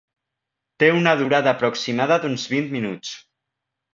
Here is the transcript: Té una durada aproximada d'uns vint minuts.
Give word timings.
Té 0.83 0.87
una 0.99 1.13
durada 1.19 1.51
aproximada 1.51 2.19
d'uns 2.23 2.45
vint 2.53 2.73
minuts. 2.75 3.13